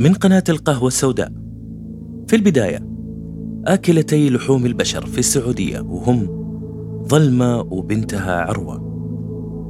[0.00, 1.32] من قناة القهوة السوداء.
[2.28, 2.86] في البداية
[3.66, 6.28] آكلتي لحوم البشر في السعودية وهم
[7.08, 8.80] ظلمة وبنتها عروة.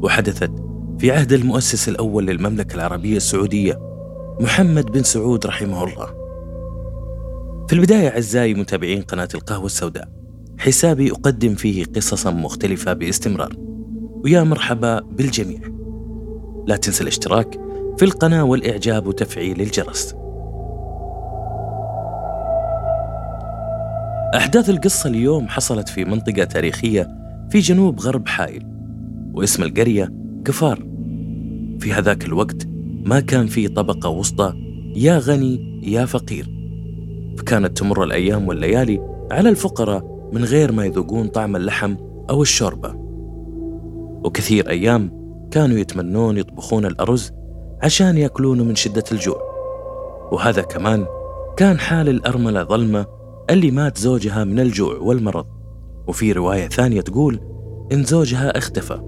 [0.03, 0.53] وحدثت
[0.99, 3.79] في عهد المؤسس الأول للمملكة العربية السعودية
[4.41, 6.07] محمد بن سعود رحمه الله.
[7.69, 10.09] في البداية أعزائي متابعين قناة القهوة السوداء
[10.59, 13.57] حسابي أقدم فيه قصصا مختلفة باستمرار.
[14.25, 15.61] ويا مرحبا بالجميع.
[16.67, 17.61] لا تنسى الاشتراك
[17.99, 20.20] في القناة والإعجاب وتفعيل الجرس.
[24.35, 27.09] أحداث القصة اليوم حصلت في منطقة تاريخية
[27.51, 28.67] في جنوب غرب حائل
[29.35, 30.13] واسم القرية
[30.45, 30.87] كفار.
[31.81, 32.69] في هذاك الوقت
[33.05, 34.53] ما كان في طبقة وسطى
[34.97, 36.51] يا غني يا فقير.
[37.39, 41.97] فكانت تمر الأيام والليالي على الفقراء من غير ما يذوقون طعم اللحم
[42.31, 42.95] أو الشوربة.
[44.25, 47.33] وكثير أيام كانوا يتمنون يطبخون الأرز
[47.83, 49.43] عشان ياكلونه من شدة الجوع.
[50.33, 51.07] وهذا كمان
[51.57, 53.20] كان حال الأرملة ظلمة
[53.51, 55.47] اللي مات زوجها من الجوع والمرض.
[56.09, 57.41] وفي رواية ثانية تقول
[57.93, 59.01] إن زوجها اختفى.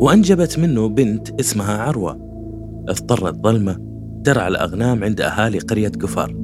[0.00, 2.18] وأنجبت منه بنت اسمها عروة.
[2.88, 3.76] اضطرت ظلمة
[4.24, 6.36] ترعى الأغنام عند أهالي قرية كفار.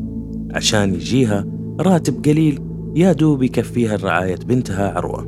[0.55, 1.46] عشان يجيها
[1.80, 2.61] راتب قليل
[2.96, 5.27] يا دوب يكفيها رعاية بنتها عروة.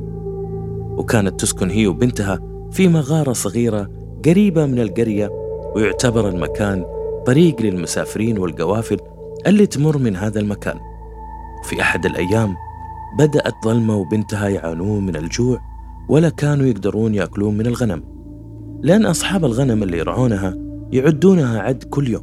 [0.99, 2.41] وكانت تسكن هي وبنتها
[2.71, 3.91] في مغارة صغيرة
[4.25, 5.31] قريبة من القرية
[5.75, 6.85] ويعتبر المكان
[7.27, 8.97] طريق للمسافرين والقوافل
[9.47, 10.79] اللي تمر من هذا المكان.
[11.65, 12.57] في أحد الأيام
[13.19, 15.61] بدأت ظلمة وبنتها يعانون من الجوع
[16.09, 18.03] ولا كانوا يقدرون يأكلون من الغنم.
[18.83, 20.55] لأن أصحاب الغنم اللي يرعونها
[20.93, 22.23] يعدونها عد كل يوم.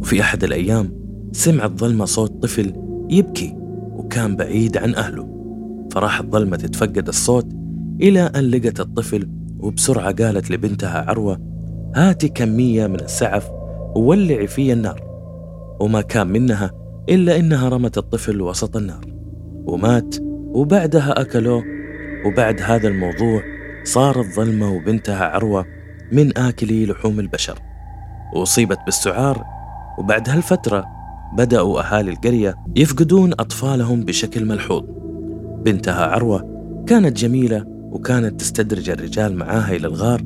[0.00, 0.92] وفي أحد الأيام
[1.32, 2.72] سمعت ظلمة صوت طفل
[3.10, 3.56] يبكي
[3.96, 5.28] وكان بعيد عن أهله.
[5.92, 7.46] فراحت ظلمة تتفقد الصوت
[8.00, 11.40] إلى أن لقت الطفل وبسرعة قالت لبنتها عروة
[11.94, 13.50] هاتي كمية من السعف
[13.96, 15.05] وولعي فيه النار.
[15.80, 16.70] وما كان منها
[17.08, 19.04] إلا إنها رمت الطفل وسط النار.
[19.66, 20.16] ومات
[20.54, 21.64] وبعدها أكلوه
[22.26, 23.42] وبعد هذا الموضوع
[23.84, 25.66] صارت ظلمة وبنتها عروة
[26.12, 27.58] من آكلي لحوم البشر.
[28.34, 29.44] وأصيبت بالسعار
[29.98, 30.84] وبعد هالفترة
[31.36, 34.84] بدأوا أهالي القرية يفقدون أطفالهم بشكل ملحوظ.
[35.64, 36.56] بنتها عروة
[36.86, 40.22] كانت جميلة وكانت تستدرج الرجال معاها إلى الغار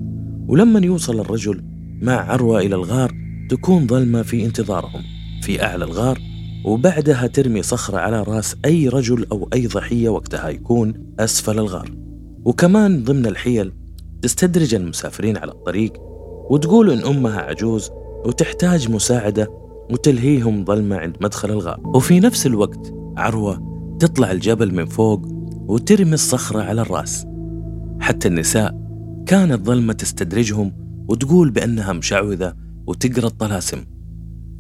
[0.49, 1.65] ولما يوصل الرجل
[2.03, 3.12] مع عروة إلى الغار
[3.50, 5.19] تكون ظلمة في انتظارهم.
[5.42, 6.18] في أعلى الغار
[6.64, 11.90] وبعدها ترمي صخرة على رأس أي رجل أو أي ضحية وقتها يكون أسفل الغار.
[12.44, 13.72] وكمان ضمن الحيل
[14.22, 15.92] تستدرج المسافرين على الطريق
[16.50, 17.90] وتقول إن أمها عجوز
[18.26, 19.48] وتحتاج مساعدة
[19.90, 21.80] وتلهيهم ظلمة عند مدخل الغار.
[21.84, 23.70] وفي نفس الوقت عروة
[24.00, 25.22] تطلع الجبل من فوق
[25.68, 27.26] وترمي الصخرة على الرأس.
[28.00, 28.80] حتى النساء
[29.26, 30.72] كانت ظلمة تستدرجهم
[31.08, 32.54] وتقول بأنها مشعوذة
[32.86, 33.84] وتقرأ الطلاسم.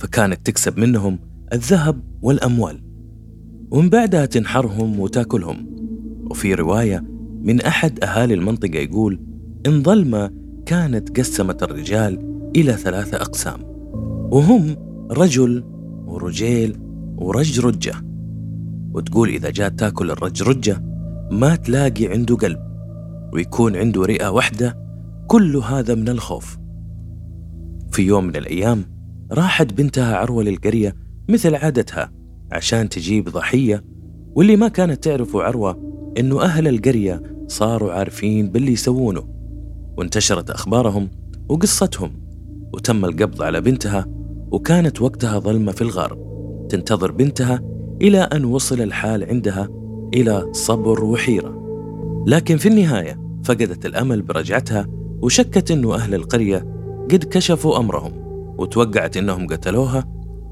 [0.00, 1.18] فكانت تكسب منهم
[1.52, 2.82] الذهب والأموال.
[3.70, 5.66] ومن بعدها تنحرهم وتأكلهم.
[6.30, 7.04] وفي رواية
[7.42, 9.20] من أحد أهالي المنطقة يقول
[9.66, 10.30] إن ظلمة
[10.66, 13.60] كانت قسمت الرجال إلى ثلاثة أقسام.
[14.32, 14.76] وهم
[15.10, 15.64] رجل
[16.06, 16.76] ورجيل
[17.16, 17.94] ورجرجة
[18.92, 20.82] وتقول إذا جات تأكل الرجرجة
[21.30, 22.58] ما تلاقي عنده قلب.
[23.32, 24.78] ويكون عنده رئة واحدة
[25.26, 26.58] كل هذا من الخوف.
[27.90, 28.99] في يوم من الأيام
[29.32, 30.94] راحت بنتها عروة للقرية
[31.28, 32.12] مثل عادتها
[32.52, 33.84] عشان تجيب ضحية.
[34.34, 39.28] واللي ما كانت تعرفه عروة إنه أهل القرية صاروا عارفين باللي يسوونه.
[39.98, 41.10] وانتشرت أخبارهم
[41.48, 42.12] وقصتهم
[42.74, 44.06] وتم القبض على بنتها
[44.50, 46.18] وكانت وقتها ظلمة في الغار.
[46.68, 47.60] تنتظر بنتها
[48.02, 49.68] إلى أن وصل الحال عندها
[50.14, 51.60] إلى صبر وحيرة.
[52.26, 54.86] لكن في النهاية فقدت الأمل برجعتها
[55.22, 56.58] وشكت أنه أهل القرية
[57.10, 58.19] قد كشفوا أمرهم.
[58.60, 60.04] وتوقعت أنهم قتلوها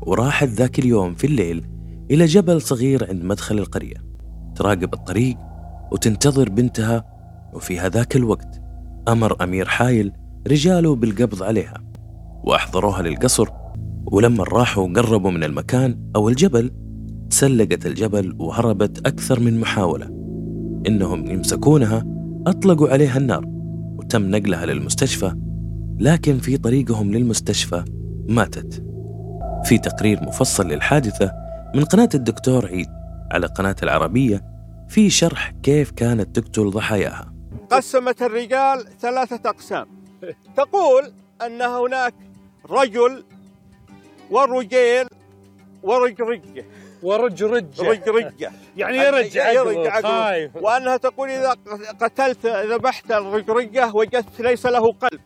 [0.02, 1.66] وراحت ذاك اليوم في الليل
[2.10, 3.96] إلى جبل صغير عند مدخل القرية.
[4.54, 5.36] تراقب الطريق
[5.92, 7.04] وتنتظر بنتها
[7.54, 8.62] وفي هذاك الوقت
[9.08, 10.12] أمر أمير حايل
[10.46, 11.84] رجاله بالقبض عليها
[12.44, 13.48] وأحضروها للقصر.
[14.12, 16.70] ولما راحوا قربوا من المكان أو الجبل
[17.30, 20.06] تسلقت الجبل وهربت أكثر من محاولة.
[20.86, 22.04] إنهم يمسكونها
[22.46, 23.44] أطلقوا عليها النار
[23.98, 25.32] وتم نقلها للمستشفى
[26.00, 27.84] لكن في طريقهم للمستشفى
[28.28, 28.82] ماتت.
[29.64, 31.32] في تقرير مفصل للحادثة
[31.74, 32.88] من قناة الدكتور عيد
[33.32, 34.44] على قناة العربية
[34.88, 37.32] في شرح كيف كانت تقتل ضحاياها.
[37.70, 39.86] قسمت الرجال ثلاثة أقسام.
[40.56, 41.12] تقول
[41.46, 42.14] أن هناك
[42.70, 43.24] رجل
[44.30, 45.06] ورجيل
[45.82, 46.64] ورجرجة.
[47.02, 47.82] ورجرجة.
[47.82, 48.52] رجرجة.
[48.76, 50.00] يعني يرجع يرجع.
[50.00, 50.56] خايف.
[50.56, 51.54] وأنها تقول إذا
[52.00, 55.20] قتلت ذبحت الرجرجة وجدت ليس له قلب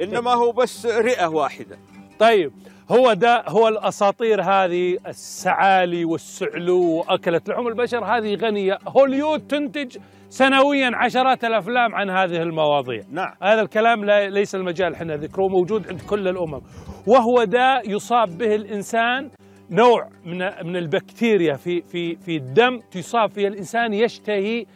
[0.00, 1.78] إنما هو بس رئة واحدة.
[2.18, 2.52] طيب
[2.90, 8.78] هو ده هو الأساطير هذه السعالي والسعلو وأكلة لحوم البشر هذه غنية.
[8.88, 9.96] هوليود تنتج
[10.30, 13.02] سنويا عشرات الأفلام عن هذه المواضيع.
[13.10, 13.34] نعم.
[13.42, 16.60] هذا الكلام لا ليس المجال إحنا ذكره موجود عند كل الأمم.
[17.06, 19.30] وهو داء يصاب به الإنسان
[19.70, 24.66] نوع من من البكتيريا في في في الدم تصاب فيه الإنسان يشتهي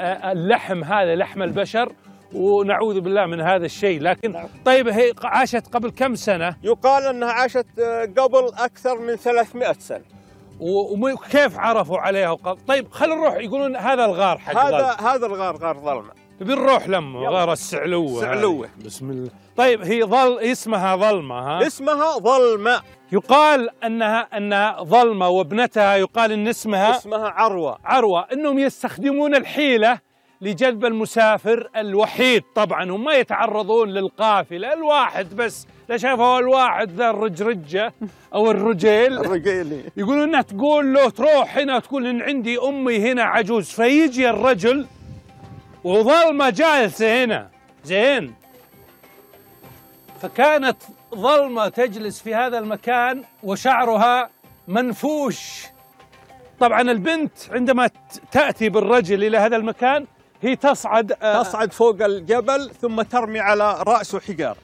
[0.00, 1.92] آه، اللحم هذا لحم البشر.
[2.34, 4.00] ونعوذ بالله من هذا الشيء.
[4.00, 9.72] لكن طيب هي عاشت قبل كم سنة؟ يقال أنها عاشت آه، قبل أكثر من 300
[9.72, 10.04] سنة.
[10.60, 13.34] و- وكيف عرفوا عليها؟ وقال طيب خلينا نروح.
[13.34, 15.06] يقولون هذا الغار حق هذا ظل.
[15.06, 16.10] هذا الغار غار ظلمة.
[16.40, 17.28] بنروح لما.
[17.30, 18.20] غار السعلوة.
[18.20, 18.66] سعلوة.
[18.66, 18.86] هذه.
[18.86, 19.30] بسم الله.
[19.56, 22.80] طيب هي ظل اسمها ظلمة ها؟ اسمها ظلمة.
[23.12, 27.78] يقال أنها أنها ظلمة وابنتها يقال إن اسمها اسمها عروة.
[27.84, 28.26] عروة.
[28.32, 29.98] إنهم يستخدمون الحيلة
[30.42, 32.84] لجلب المسافر الوحيد طبعا.
[32.90, 35.66] هم ما يتعرضون للقافلة الواحد بس.
[35.88, 37.92] لا شافوا الواحد ذا الرجرجة
[38.34, 43.70] أو الرجيل؟ الرجيلي يقولون إنها تقول له تروح هنا تقول إن عندي أمي هنا عجوز.
[43.70, 44.86] فيجي الرجل
[45.84, 47.48] وظلمة جالسة هنا.
[47.84, 48.34] زين.
[50.22, 50.76] فكانت
[51.14, 54.30] ظلمة تجلس في هذا المكان وشعرها
[54.68, 55.64] منفوش.
[56.60, 57.92] طبعا البنت عندما ت-
[58.32, 60.06] تأتي بالرجل إلى هذا المكان
[60.42, 64.56] هي تصعد آه، تصعد فوق الجبل ثم ترمي على راسه حجار.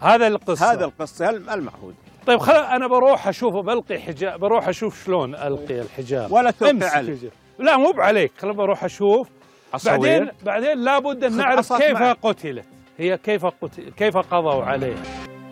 [0.00, 0.72] هذا القصة.
[0.72, 1.94] هذا القصة الم- المعهود.
[2.26, 7.16] طيب خل أنا بروح اشوفه بلقي حجاب بروح أشوف شلون ألقي الحجاب ولا أمسك عليه.
[7.58, 8.32] لا مو بعليك.
[8.38, 9.28] خل بروح أشوف.
[9.74, 12.18] عصاوير؟ بعدين بعدين لابد أن نعرف كيف معك.
[12.22, 12.64] قتلت.
[12.98, 15.02] هي كيف قتل كيف قضوا عليها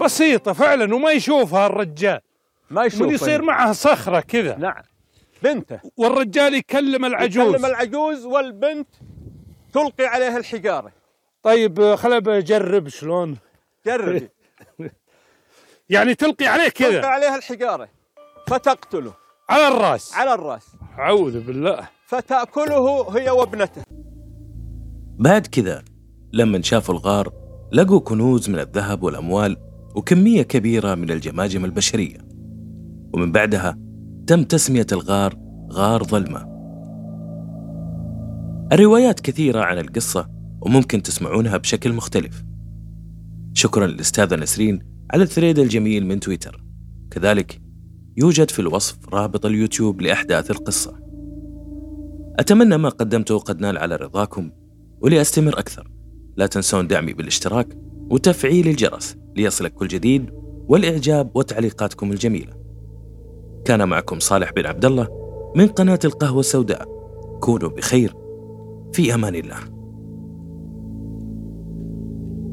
[0.00, 2.20] بسيطة فعلا وما يشوفها الرجال.
[2.70, 4.56] ما يشوف من يصير معها صخرة كذا.
[4.56, 4.82] نعم.
[5.42, 5.80] بنته.
[5.96, 7.54] والرجال يكلم العجوز.
[7.54, 8.88] يكلم العجوز والبنت
[9.72, 10.92] تلقي عليها الحجارة.
[11.42, 13.36] طيب خل بجرب شلون.
[13.86, 14.28] جربي.
[15.90, 17.88] يعني تلقي عليه تلقي كذا عليها الحجارة.
[18.48, 19.12] فتقتله.
[19.48, 20.14] على الرأس.
[20.14, 20.66] على الرأس.
[20.98, 21.88] أعوذ بالله.
[22.06, 23.82] فتأكله هي وابنته.
[25.18, 25.84] بعد كذا
[26.32, 27.32] لما شافوا الغار
[27.72, 29.56] لقوا كنوز من الذهب والأموال
[29.94, 32.18] وكمية كبيرة من الجماجم البشرية.
[33.14, 33.78] ومن بعدها
[34.26, 35.34] تم تسمية الغار
[35.72, 36.49] غار ظلمة.
[38.72, 40.28] الروايات كثيرة عن القصة
[40.60, 42.44] وممكن تسمعونها بشكل مختلف.
[43.54, 44.78] شكرا للأستاذة نسرين
[45.10, 46.64] على الثريد الجميل من تويتر.
[47.10, 47.60] كذلك
[48.16, 51.00] يوجد في الوصف رابط اليوتيوب لأحداث القصة.
[52.38, 54.50] أتمنى ما قدمته قد نال على رضاكم
[55.00, 55.90] ولأستمر أكثر.
[56.36, 57.78] لا تنسون دعمي بالاشتراك
[58.10, 60.30] وتفعيل الجرس ليصلك كل جديد
[60.68, 62.52] والإعجاب وتعليقاتكم الجميلة.
[63.64, 65.08] كان معكم صالح بن عبد الله
[65.56, 66.88] من قناة القهوة السوداء.
[67.40, 68.19] كونوا بخير
[68.92, 69.79] في أمان الله.